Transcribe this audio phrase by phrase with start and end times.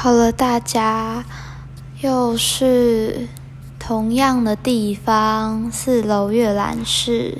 [0.00, 1.24] 好了，大家，
[2.02, 3.26] 又是
[3.80, 7.38] 同样的地方，四楼阅览室。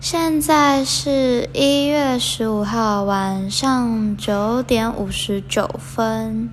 [0.00, 6.48] 现在是一月十五号晚上九点五十九分，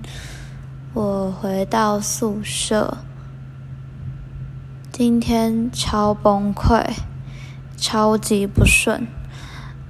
[0.93, 2.97] 我回到宿舍。
[4.91, 6.85] 今天超崩溃，
[7.77, 9.07] 超级不顺。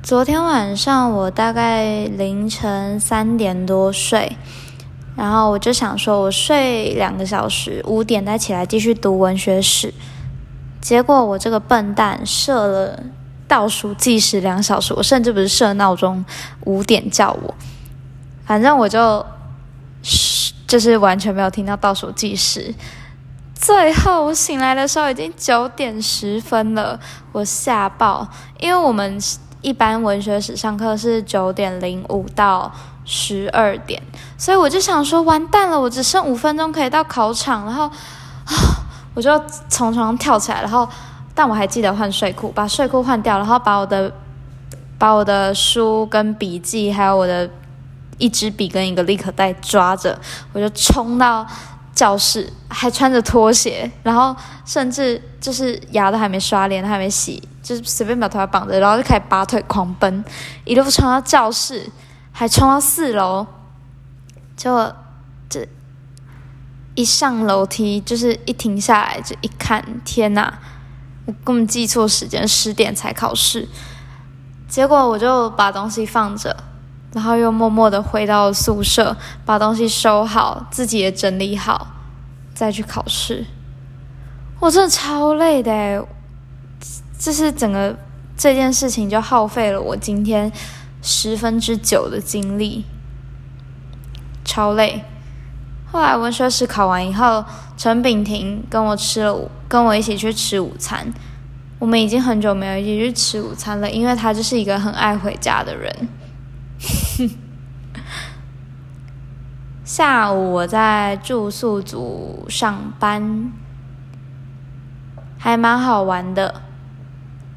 [0.03, 4.37] 昨天晚上我大概凌晨三点多睡。
[5.15, 9.93] 然后我就想说，我睡两个小时，五点再起来继续读文学史。
[10.81, 12.99] 结果我这个笨蛋设了
[13.47, 16.23] 倒数计时两小时，我甚至不是设闹钟
[16.65, 17.55] 五点叫我，
[18.45, 19.25] 反正我就
[20.67, 22.75] 就是完全没有听到倒数计时。
[23.55, 26.99] 最后我醒来的时候已经九点十分了，
[27.31, 28.27] 我吓爆，
[28.59, 29.17] 因为我们
[29.65, 32.71] 一般文学史上课是九点零五到。
[33.07, 34.01] 十二点，
[34.35, 38.51] 所以我就想说，完蛋了，我只剩五分钟可以到考场，然后啊，
[39.13, 39.29] 我就
[39.69, 40.89] 从床上跳起来，然后，
[41.35, 44.11] 但我还记得换睡裤，把睡裤换掉，然后把我的
[44.97, 47.47] 把我的书跟笔记，还有我的
[48.17, 50.19] 一支笔跟一个立可带抓着，
[50.51, 51.45] 我就冲到
[51.95, 60.23] 教室，还穿着拖鞋，然后甚至就是牙都还没刷，脸都还没洗，就是随便把头发绑着，然后就开始拔腿狂奔，
[60.65, 61.89] 一路冲到教室。
[62.37, 63.47] 还冲到四楼，
[64.57, 64.93] 就
[65.47, 65.65] 这
[66.93, 70.59] 一上楼梯，就是一停下来就一看，天哪！
[71.25, 73.69] 我根本记错时间，十点才考试。
[74.67, 76.57] 结果我就把东西放着，
[77.15, 81.87] 然后又默默的回到宿舍，把东西收好，自己也整理好，
[82.53, 83.43] 再去考试。
[84.59, 86.05] 我真的超累的，
[87.17, 87.97] 这是整个
[88.37, 90.51] 这件事情就耗费了我今天。
[91.07, 92.83] 十分之九的精力，
[94.43, 95.03] 超累。
[95.91, 97.45] 后来文学史考完以后，
[97.77, 101.13] 陈炳廷跟我吃了，跟我一起去吃午餐。
[101.77, 106.09] 我们已经很久没有一起去吃午餐了，因为他就是一个很爱回家的人。
[109.83, 113.51] 下午我在住宿组上班，
[115.37, 116.61] 还蛮好玩的。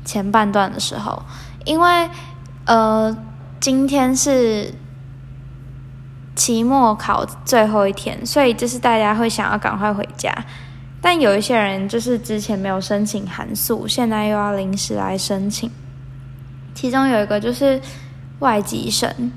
[0.05, 1.23] 前半段的时候，
[1.65, 2.11] 因为
[2.67, 3.17] 呃。
[3.61, 4.73] 今天是
[6.37, 10.33] 期末考最后一天，所以就是大家会想要赶快回家。
[11.03, 15.69] 但有一些人就是之前没有申请寒宿，现在又要临时来申请。
[16.73, 17.83] 其中有一个就是
[18.39, 19.33] 外籍生，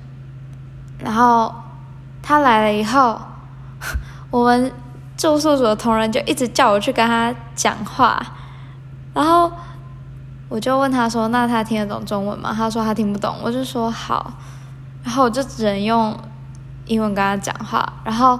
[1.01, 1.53] 然后
[2.21, 3.19] 他来了以后，
[4.29, 4.71] 我们
[5.17, 8.21] 住宿组的同仁就一直叫我去跟他讲话，
[9.13, 9.51] 然后。
[10.53, 13.37] 我就问他说：“那他听得懂中文吗？”他说他听不懂。
[13.41, 14.33] 我就说好，
[15.01, 16.13] 然后我就只能用
[16.87, 18.37] 英文跟他讲话，然后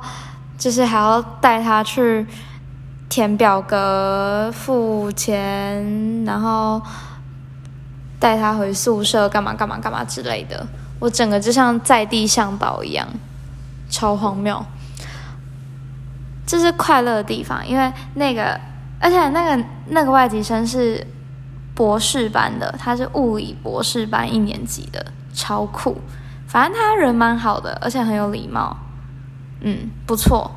[0.57, 2.28] 就是还要带他去
[3.07, 6.81] 填表格、付钱，然后
[8.19, 10.67] 带他回宿舍干嘛干嘛干嘛之类的。
[11.01, 13.06] 我整个就像在地向导一样，
[13.89, 14.66] 超荒谬。
[16.47, 18.57] 这是快乐的地方，因为那个，
[19.01, 21.06] 而且那个那个外籍生是。
[21.73, 25.03] 博士班的，他是物理博士班一年级的，
[25.34, 26.00] 超酷。
[26.45, 28.75] 反正他人蛮好的，而且很有礼貌，
[29.61, 30.51] 嗯，不错。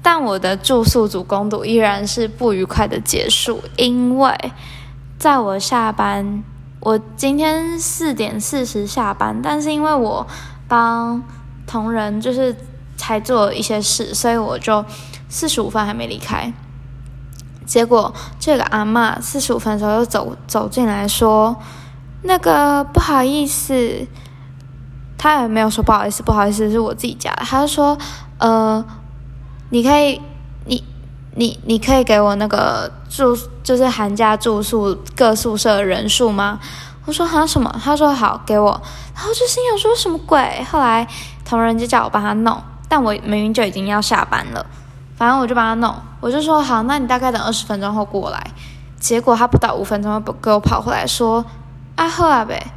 [0.00, 4.52] 但我的住宿组攻读依然是不愉快的结束，因为
[5.18, 6.42] 在我下班，
[6.80, 10.26] 我今天四点四十下班，但是因为我
[10.68, 11.22] 帮
[11.66, 12.54] 同仁就是
[12.96, 14.84] 才做一些事，所以我就
[15.28, 16.52] 四十五分还没离开。
[17.66, 21.56] 结果这个阿妈四十五分的时候又走走进来说
[22.22, 24.06] ：“那个不好意思，
[25.18, 27.42] 他也没有说不好意思，不好意思是我自己家的。
[27.44, 27.98] 他说：
[28.38, 28.82] 呃，
[29.68, 30.18] 你可以，
[31.38, 36.58] 你你可以给我那个住就是寒假住宿各宿舍人数吗？
[37.06, 37.72] 我说好什么？
[37.82, 38.70] 他说好给我。
[39.14, 40.66] 然后就心想说什么鬼？
[40.68, 41.06] 后来
[41.44, 44.66] 同仁就叫我帮他弄，但我明明就已经要下班了。”
[45.16, 48.44] 反正我就帮他弄，我就说好，那你大概等二十分钟后过来。
[48.98, 51.44] 结果他不到五分钟就给我跑回来说
[51.94, 52.72] ：“啊喝啊呗。”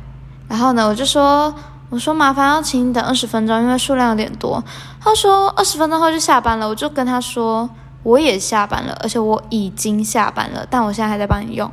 [0.47, 1.53] 然后呢，我就说
[1.89, 4.63] ：“我说麻烦要请你等二十分钟，因为数量有点多。”
[5.01, 7.69] 他说：“二十分钟后就下班了。”我就跟他说
[8.03, 11.71] ：“我也下班了，而且我已经下班了，但我现在还在帮你用。”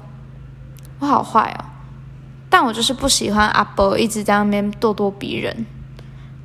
[1.01, 1.65] 我好坏哦，
[2.49, 5.67] 但我就是不喜欢阿伯一直在那边咄咄逼人。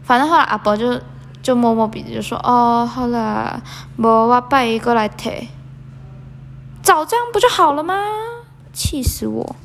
[0.03, 1.01] 反正后来阿伯就。
[1.44, 3.62] 就摸摸鼻子就说：“哦，好啦，
[3.97, 5.50] 无我拜一个来提，
[6.81, 7.94] 早这样不就好了吗？
[8.71, 9.56] 气死我！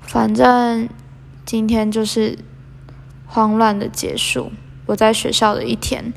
[0.00, 0.88] 反正
[1.44, 2.36] 今天就是
[3.28, 4.50] 慌乱的结束。
[4.86, 6.12] 我在学校的一天。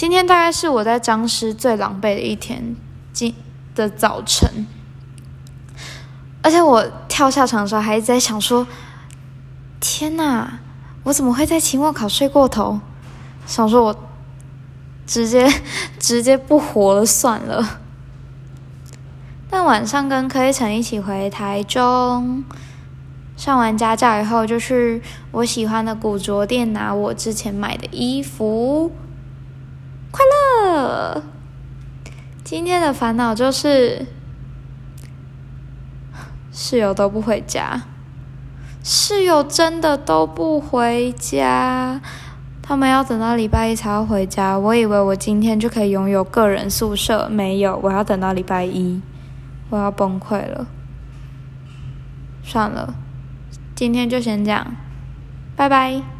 [0.00, 2.74] 今天大概是我在彰师最狼狈的一天，
[3.12, 3.34] 今
[3.74, 4.66] 的早晨。
[6.40, 8.66] 而且我跳下床的时候，还在想说
[9.78, 10.60] ：“天哪，
[11.02, 12.80] 我怎么会在期末考睡过头？”
[13.44, 13.94] 想说我
[15.06, 15.46] 直接
[15.98, 17.80] 直接不活了算了。
[19.50, 22.42] 但晚上跟柯一成一起回台中，
[23.36, 25.02] 上完家教以后，就去
[25.32, 28.90] 我喜欢的古着店拿我之前买的衣服。
[30.82, 31.22] 呃。
[32.42, 34.06] 今天的烦恼就是
[36.50, 37.82] 室友都不回家，
[38.82, 42.00] 室友真的都不回家，
[42.60, 44.58] 他们要等到礼拜一才要回家。
[44.58, 49.00] 我以为我今天就可以拥有个人宿舍，没有，我要等到礼拜一。
[49.68, 50.66] 我要崩溃了，
[52.42, 52.92] 算了，
[53.76, 54.74] 今天就先这样，
[55.54, 56.19] 拜拜。